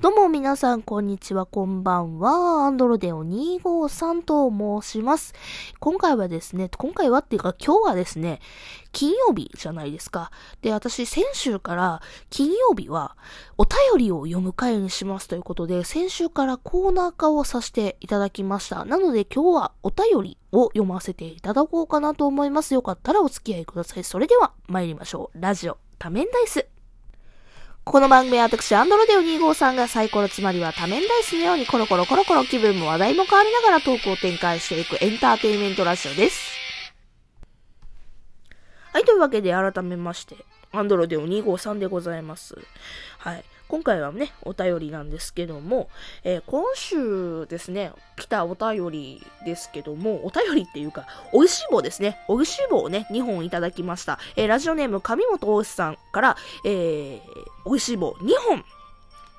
[0.00, 2.66] どうも皆さん、こんにちは、こんばんは。
[2.66, 4.48] アンドロデオ253と
[4.80, 5.34] 申します。
[5.80, 8.40] 今回はですね、今回はっていうか今日はですね、
[8.92, 10.30] 金曜日じゃないですか。
[10.62, 12.00] で、私先週から
[12.30, 13.16] 金曜日は
[13.56, 18.84] お便りを読む回にしますということで、先週からコーナー化をさせていただきました。
[18.84, 22.72] なので今日はお便りを読ませていただこうかなと思います。
[22.72, 24.04] よかったらお付き合いください。
[24.04, 25.40] それでは参りましょう。
[25.40, 26.77] ラジオ多面ダイス。
[27.90, 36.52] この番組は私、アンドロデオ253がサイコロつまりは多面ダイスのようにコロコロコロコロ気分も話題も変わりながらトークを展開していくエンターテインメントラジオです。
[38.92, 40.36] はい、というわけで改めまして、
[40.72, 42.56] アンドロデオ253でございます。
[43.18, 43.44] はい。
[43.68, 45.90] 今回はね、お便りなんですけども、
[46.24, 52.18] えー、今週ですね、来たお便りですけども、お便りっていうか、美味しい棒ですね。
[52.28, 54.18] 美味しい棒をね、2本いただきました。
[54.36, 57.20] えー、ラジオネーム上本大志さんから、えー、
[57.66, 58.64] 美味しい棒2本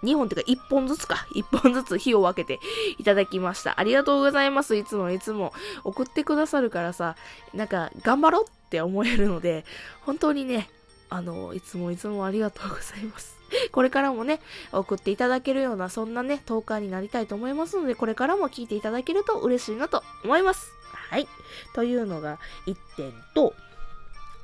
[0.03, 1.27] 2本っていうか1本ずつか。
[1.35, 2.59] 1本ずつ火を分けて
[2.97, 3.79] いただきました。
[3.79, 4.75] ありがとうございます。
[4.75, 7.15] いつもいつも送ってくださるからさ、
[7.53, 9.65] なんか頑張ろうって思えるので、
[10.01, 10.69] 本当にね、
[11.09, 13.37] あの、いつもいつもありがとうございます。
[13.71, 20.71] これからもね、送っていただけるような、そんなね、トーカーになりたいと思いますので、これからも聞いていただけると嬉しいなと思います。
[21.09, 21.27] はい。
[21.73, 23.55] というのが1点と、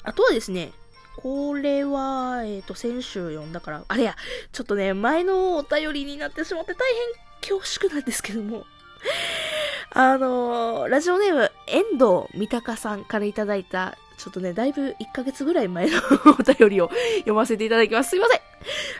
[0.03, 0.73] あとはですね、
[1.17, 4.16] これは、えっ、ー、と、先週読んだから、あれや、
[4.52, 6.77] ちょっとね、前のお便りになってしまって大
[7.41, 8.66] 変恐縮なんですけども、
[9.91, 15.99] あのー、ラジオネーム、遠藤三鷹さんからいただいた、ちょっとね、だいぶ1ヶ月ぐらい前の
[16.39, 18.11] お便りを読ませていただきます。
[18.11, 18.39] すいません。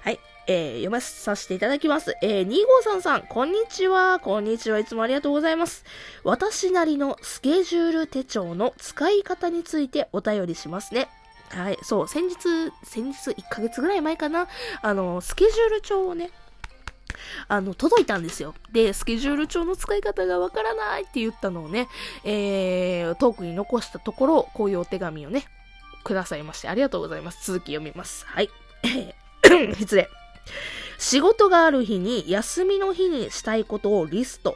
[0.04, 0.20] はい。
[0.48, 2.16] えー、読ませさせていただきます。
[2.22, 2.48] えー、
[2.94, 4.20] 2533、こんにちは。
[4.20, 4.78] こんにちは。
[4.78, 5.86] いつもありがとうございます。
[6.24, 11.08] 私なりのスケジュール手帳の使い方についてお便りしますね。
[11.50, 11.78] はい。
[11.82, 12.36] そう、先日、
[12.84, 14.48] 先日1ヶ月ぐらい前かな。
[14.82, 16.30] あの、スケジュール帳をね、
[17.48, 18.56] あの、届いたんですよ。
[18.72, 21.88] で、スケジュール帳の使い方がわからないって言ったのをね、
[22.24, 25.46] えー、トークに残したところ、こういうお手紙をね、
[26.04, 27.46] くださいまして、ありがとうございます。
[27.46, 28.26] 続き読みます。
[28.28, 28.50] はい。
[29.78, 30.10] 失礼。
[30.98, 34.56] 仕事がある日に休みの日にしたいことをリスト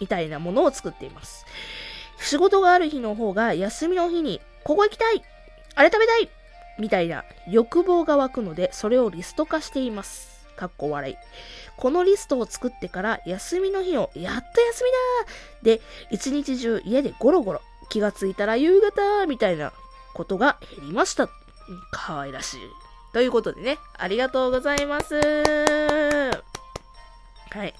[0.00, 1.46] みたいなものを作っています。
[2.18, 5.22] 仕事がある日の方が休みの日にここ行きたい
[5.74, 6.28] あれ食べたい
[6.78, 10.46] みたいな欲望が湧くのでそれをリスト化しています。
[10.56, 11.16] かっこ笑い。
[11.80, 15.80] このリストを作ってから休みの日をやっと休みだで
[16.10, 19.72] 一日中家でゴロゴロ気がついたら夕方みたいな
[20.14, 21.28] ことが減りました。
[21.90, 22.60] 可愛らしい。
[23.12, 25.14] ということでね、ありがとうございます。
[27.50, 27.74] はい。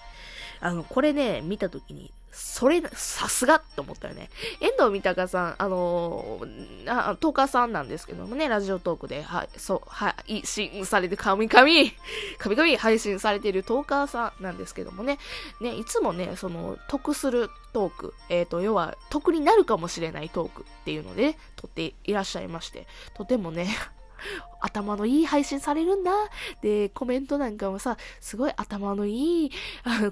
[0.60, 4.30] あの、これね、見たときに、それ、さすがって思ったよね。
[4.60, 10.14] 遠藤三鷹さん、あのー、あ、トーカーさんなんですけどもね、ラジオトークで、はい、そう、配
[10.44, 11.66] 信されて、神々、
[12.38, 15.18] 神々配信されているトーカーさんなんですけどもね、
[15.60, 23.68] ね、いつもね、その、得するトーク、えっ、ー、と、要は、得になるかもしれないトークっていうので、撮っていらっしゃいまして、とてもね、
[24.60, 26.12] 頭のいい配信されるんだ。
[26.62, 29.50] で、コメントなんかもさ、すごい頭のいい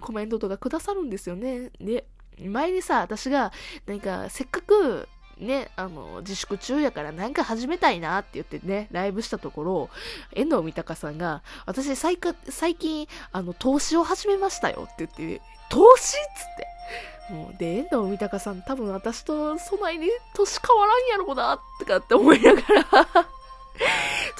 [0.01, 1.71] コメントとかくださるんですよね。
[1.81, 2.05] で、
[2.39, 3.53] 前にさ、私が、
[3.87, 5.09] なんか、せっかく、
[5.39, 9.91] ね、あの、自粛中やからなんか始めたいなって言ってね、ライブしたところ、
[10.35, 12.19] 遠藤三鷹さんが、私最
[12.49, 17.35] 最近、あの、投資を始めましたよって言って、投資っつって。
[17.35, 23.29] もう、で、遠藤三鷹さん多分私とそないに年変わらんやろうな、とかって思いながら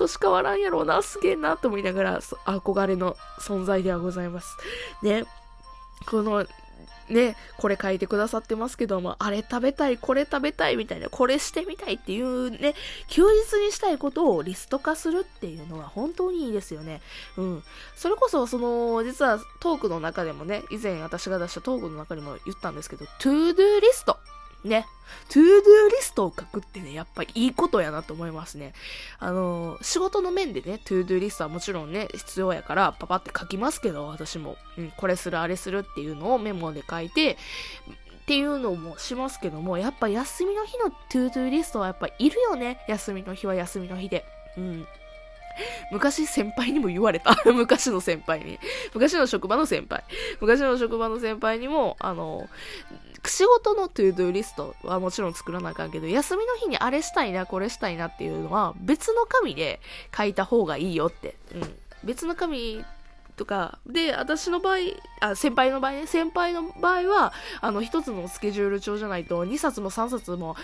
[0.09, 4.57] 年変わらんやろうな、すげえな、と思いながら、憧れの存在ではございます。
[5.03, 5.25] ね。
[6.07, 6.47] この、
[7.09, 12.75] ね、これ書いてくださってますけども、あれ食べたい、これ食べたいみたいな、これしてみたいっていうね、
[13.09, 17.01] 休日にしたいことをリスト化するっていうのは本当にいいですよね。
[17.37, 17.65] うん。
[17.97, 24.18] それこそ、その、実はトークの中でもね、以前私が出したトークの中にも言ったんですけど、 To Do リスト。
[24.65, 24.87] ね。
[25.29, 25.61] To Do
[25.91, 28.75] リストを書くってね、やっぱりいいことやなと思いますね。
[29.19, 34.57] あのー、仕事の面でね、 To Do リストはもちろんね、必要やから、パパって書きますけど、私も。
[34.77, 37.37] うん、これする、あれするっていうのをメモで書いて、
[38.23, 42.85] っていうのもしますけども、やっぱ休みの日の To Do リストはやっぱいるよね。
[42.87, 44.27] 休みの日は休みの日で。
[44.59, 44.87] うん。
[45.93, 47.37] 昔先輩にも言われた。
[47.53, 48.59] 昔の先輩に。
[48.95, 50.05] 昔の職場の先輩。
[50.41, 52.49] 昔の職場の先輩にも、あの、
[53.25, 59.81] 仕事の To Do リストはもちろん作らなあかんけど、休みの日にあれしたいな、これしたいなっていうのは別の紙で
[60.17, 61.37] 書いた方がいいよって。
[61.55, 61.79] うん。
[62.05, 62.85] 別の紙
[63.39, 64.77] とか、で、私の場合、
[65.21, 67.33] あ、先輩の場合ね、先輩の場合は、
[67.63, 70.57] あの、一つのスケジュール帳じゃないと、2冊も3冊も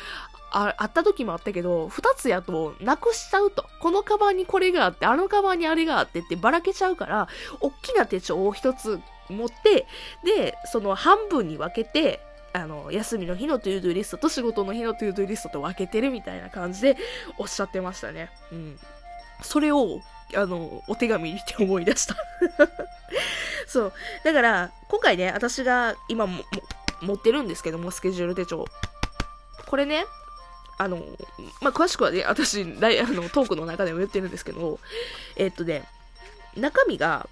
[0.50, 3.64] ああった時もあったけど、2つやとなくしちゃうと。
[3.80, 7.28] このカバンにこれがあって、あのカバンにあれがあってってばらけちゃうから、
[7.60, 9.86] 大きな手帳を1つ持って、
[10.24, 12.20] で、その半分に分けて、
[12.52, 16.96] あの、休みの日の To Do リストと仕事の日の To Do リストと分けてるみたいな感じで
[17.36, 18.30] おっしゃってましたね。
[18.52, 18.78] うん。
[19.42, 20.00] それを、
[20.34, 22.16] あの、お手紙にて思い出した
[23.66, 23.92] そう。
[24.24, 26.44] だから、今回ね、私が今も、
[27.00, 28.64] 持ってるんですけども、スケジュール手帳。
[29.66, 30.06] これね、
[30.78, 30.98] あの、
[31.60, 34.78] まあ、詳しくはね、私、 あの、トークの中でも言ってるんですけど、
[35.36, 35.84] え、っとね、
[36.56, 37.28] 中身が、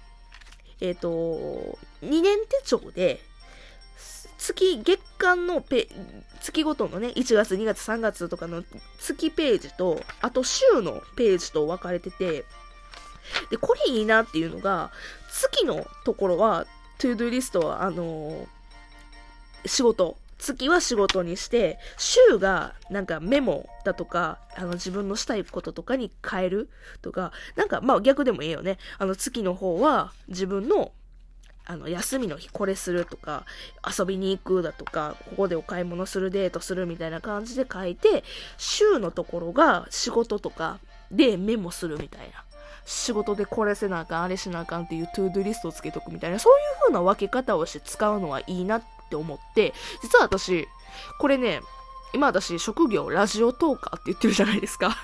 [0.81, 3.21] え、っと、2年手帳で、
[4.43, 5.87] 月、月間のペ、
[6.41, 8.63] 月ごとのね、1月、2月、3月とかの
[8.99, 12.43] 月ページと、あと週のページと分かれてて、
[13.49, 14.91] で、これいいなっていうのが、
[15.29, 20.17] 月のところは、 To Do リストは、あのー、仕事。
[20.39, 26.69] 月は仕事にして、週がなんかメモだとか、あの自分のしたいこととかに変える
[27.01, 28.77] とか、なんかまあ逆でもいいよね。
[28.97, 30.91] あの月の方は自分の
[31.65, 33.45] あの、休みの日これするとか、
[33.97, 38.23] 遊びに行くだとか、ここでお買い物する、デートするみたいな感じで書いて、
[38.57, 40.79] 週のところが仕事とか
[41.11, 42.43] でメモするみたいな。
[42.85, 50.67] 仕事でこれせなあかん、あれしなあかんっていう To Do リストをつけとくみたいな、そういう風な分け方をして使うのはいいなって思って、実は私、
[51.19, 51.61] これね、
[52.13, 54.95] 今私職業ラジオトーカーって言ってるじゃないですか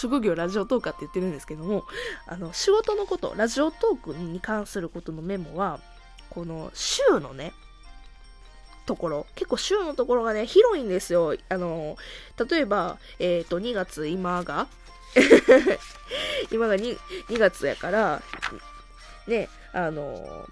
[0.00, 1.84] 職業ラジオトーカーって言ってるんですけども、
[2.26, 5.78] あの、仕事のこと、ラジオトークに関することのメモは、
[6.30, 7.52] この週のね、
[8.86, 11.36] ところ、結構週のところがね、広いんですよ。
[11.50, 11.96] あの、
[12.48, 14.68] 例えば、えっ、ー、と、2月、今が
[16.50, 16.96] 今が 2,
[17.28, 18.22] 2月やから、
[19.26, 20.48] ね、あの、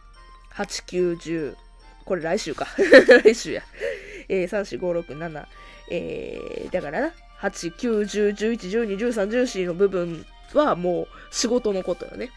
[0.55, 1.57] 8、9、10、
[2.05, 2.67] これ来週か。
[3.25, 3.63] 来週や。
[4.29, 5.47] えー、3、4、5、6、7、
[5.91, 12.31] えー、だからな、8、9、10、11、12、13、14の部分はもう仕事のことよね。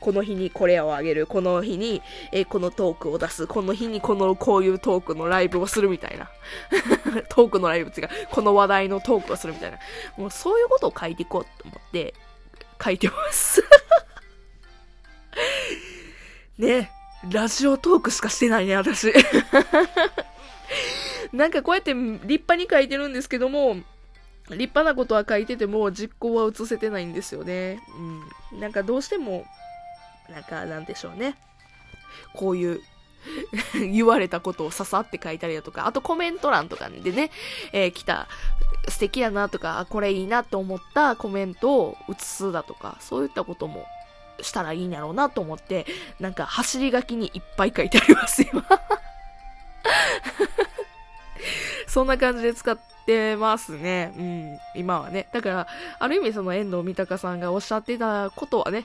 [0.00, 1.26] この日にこれをあげる。
[1.26, 3.46] この日に、えこのトークを出す。
[3.46, 6.30] この日にこの、こういうトークのライブをするみたいな。
[7.30, 9.78] トークのライブっていう、この話題のトークをするみたいな。
[10.18, 12.14] もうそういうことを書いていこうと思って、
[12.82, 13.64] 書いてます
[16.58, 16.90] ね
[17.30, 19.12] ラジオトークしかしてないね、私
[21.32, 23.76] なんかこうやって立派に書いてるんですけども、
[24.50, 27.80] 立派なことは書いてても実行は移せてないんですよね。
[28.52, 28.60] うん。
[28.60, 29.44] なんかどうしても、
[30.30, 31.36] なんかなんでしょうね。
[32.34, 32.80] こういう
[33.74, 37.30] 言われたことをささって書いたりだとか、あとコメント欄とかでね、
[37.72, 38.28] えー、来た
[38.88, 43.84] 素敵やなとか、これいいなと思ったコメントを写すだとか、そういったことも
[44.40, 45.86] したらいいんやろうなと思って、
[46.20, 48.64] なんか走り書きにいっぱい書いてあります今
[51.88, 54.12] そんな感じで使ってってますね。
[54.18, 54.58] うん。
[54.74, 55.28] 今はね。
[55.32, 55.66] だから、
[56.00, 58.84] ある意味その遠藤三鷹さんがおっしゃってたことはね、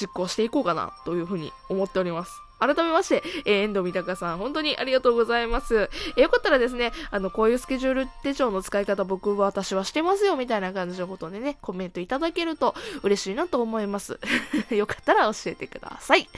[0.00, 2.32] 実行していこうかな、というふうに思っております。
[2.58, 5.90] 改めまして、えー、遠藤三鷹さん、本当にありがとうございます。
[6.16, 14.18] えー、よかったらですね、あの、こういうスケジュール手帳の使い方僕は私はしてますよ、みたいな感じのことでね、コメントいただけると嬉しいなと思います。
[14.74, 16.28] よかったら教えてください。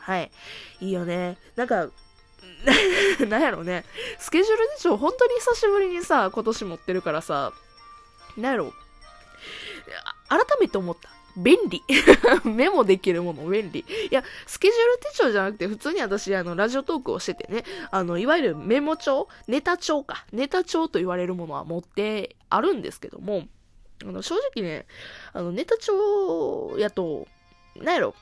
[0.00, 0.30] はい。
[0.80, 1.38] いいよね。
[1.56, 1.88] なんか、
[3.28, 3.84] なんやろね。
[4.18, 7.52] スケジュール手帳本当に久しぶりにさ、今年持ってるからさ、
[8.36, 8.72] なんやろ。
[10.28, 11.08] 改めて思った。
[11.36, 11.82] 便利。
[12.44, 13.80] メモできるもの便利。
[13.80, 20.26] いや、スケジュール手帳じゃなくて、普通に私、あの、ラジオトークをしててね、あの、いわゆるメモ帳ネタ帳か。
[20.32, 23.46] ネタ帳と言われるものは持ってあるんですけども、
[24.02, 24.86] あの、正直ね、
[25.32, 27.26] あの、ネタ帳やと、
[27.76, 28.14] なんやろ、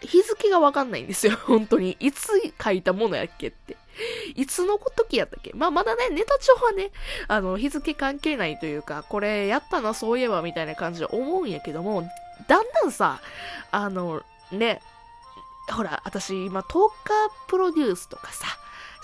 [0.00, 1.96] 日付がわかんないんですよ、 本当に。
[2.00, 2.28] いつ
[2.62, 3.76] 書いたものやっけって。
[4.36, 5.52] いつの時やったっけ？
[5.54, 6.90] まあ、まだね、ネタ帳はね、
[7.26, 12.08] あの、日付関係ないというか、これやったな、そういえば、みたいな感じで思うんやけども、
[12.46, 13.20] だんだんさ、
[13.72, 14.80] あの、ね、
[15.72, 18.46] ほら、私今、10日プロデュースとかさ、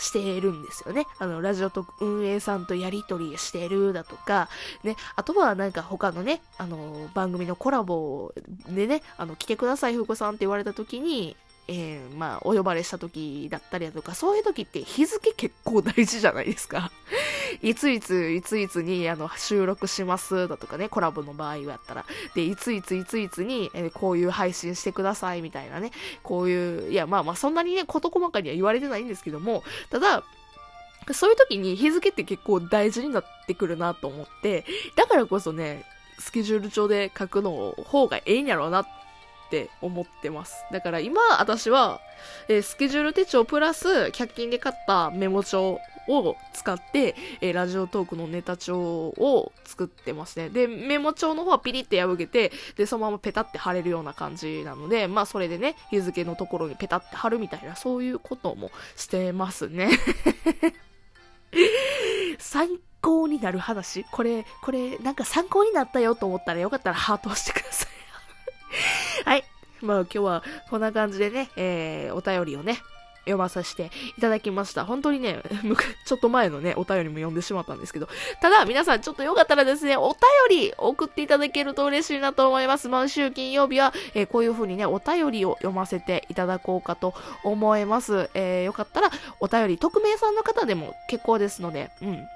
[0.05, 1.07] してるんですよね。
[1.19, 4.49] あの、ラジオと運営さんとやりとりしてるだとか、
[4.83, 8.33] ね、あとはなんか他のね、あの、番組のコラボ
[8.69, 16.91] でね、あの、来てください、ふうこさんって言われた時に、えー、まあ、お呼ばれした時だったりだとか、そういう時って日付結構大事じゃないですか。
[17.63, 22.05] いついつ、いついつに、あの、収録しますだとかね、コラボの場合はやったら。
[22.35, 25.91] で、いついついついつに、えー、こういう配信してくださいみたいなね、
[26.23, 30.23] こういう、いや、まあまあ、そんなにね、事細かには言われてないんですけども、ただ、
[31.13, 34.67] そういう時に日付って結構大事になってくるなと思って、
[34.97, 35.85] だからこそね、
[36.19, 39.04] スケジュール帳で書くの方がええんやろうなっっ
[39.47, 40.65] って思ってます。
[40.73, 42.01] だから今、私は、
[42.49, 50.49] えースケジュール手帳プラス、100均で買ったメモ帳を使って、えーラジオトークのネタ帳を作ってますね。
[50.49, 59.91] で、メモ帳の方はピリって破けて、で、そのままペタって貼れるような感じなので、まあ、それでね、日付のところにペタって貼るみたいな、そういうこともしてますね。
[62.39, 62.69] 参
[63.01, 67.94] 考になる話これ、これ、なんか参考になったよと思ったらよかったらハートを押してください。
[69.27, 69.45] はい。
[69.81, 72.81] まあ今日はこんな感じでね、えー、お便りをね、
[73.25, 74.85] 読まさせていただきました。
[74.85, 75.41] 本当にね、
[76.07, 78.09] ちょっと前のね、お便りも読んでしまったんですけど、
[78.41, 80.11] ただ皆さんちょっとよかったらですね、お
[80.51, 82.89] 便り送っていただけると嬉しいなと思います。
[82.89, 87.15] 毎週金曜日は、えーこういう風にね、お便りを読ませていただこうかと
[87.45, 88.31] 思います。
[88.35, 92.29] えーよかったらお便り、匿名さんの方でも結構ですので、うん。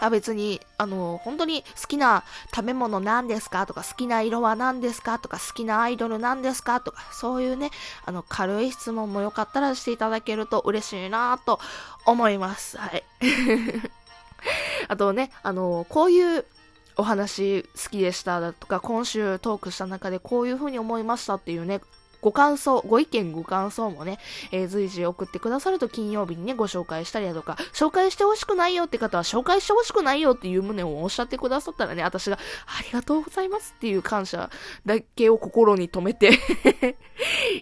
[0.00, 2.24] あ別に、あの、本当に好きな
[2.54, 3.66] 食べ物何ですか？
[3.66, 5.18] とか、好きな色は何ですか？
[5.18, 6.80] とか、好きなアイドル何ですか？
[6.80, 7.70] とか、そういうね、
[8.04, 11.60] あの、軽い質問もよかったらしていただけると嬉しいなと
[12.06, 12.76] 思います。
[12.76, 13.04] はい。
[14.88, 16.44] あとね、あの、こういう
[16.96, 21.80] お話好きでしただとか、今週トークした中でこういう風に思いましたっていうね、
[22.24, 24.18] ご感想、ご意見、ご感想もね、
[24.50, 34.48] えー随時送ってくださると金曜日にね、ご紹介したりだとか、紹介してほしくないよって方は、紹介してほしくないよっていう旨をおっしゃってくださったらね、私が、ありがとうございますっていう感謝
[34.86, 36.38] だけを心に留めて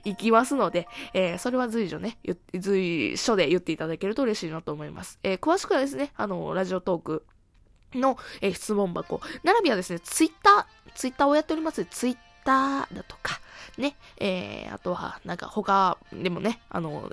[0.04, 2.19] いきますので、えーそれは随所ね、
[2.54, 5.19] 随所で言っていただけると嬉しいなと思います。
[5.25, 7.25] えー詳しくはですね、あの、ラジオトーク
[7.95, 13.40] の、えー質問箱、並びはですね、ツイッター、ツイッターをやっておりますツイッターだとか、
[13.78, 17.11] ね、えー、あとは、なんか他でもね、あの、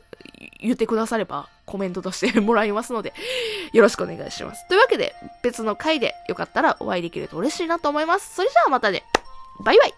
[0.61, 3.13] 言ってくださればコメントとしてもらいますので、
[3.73, 4.67] よろしくお願いします。
[4.67, 8.35] というわけで、別の回でよかったらお会いできると嬉しいなと思います。
[8.35, 9.03] それじゃあまたね、
[9.61, 9.93] バイバイ